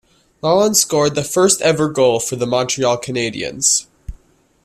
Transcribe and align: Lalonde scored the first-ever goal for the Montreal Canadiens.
Lalonde 0.41 0.75
scored 0.75 1.13
the 1.13 1.23
first-ever 1.23 1.87
goal 1.87 2.19
for 2.19 2.35
the 2.35 2.47
Montreal 2.47 2.99
Canadiens. 2.99 3.85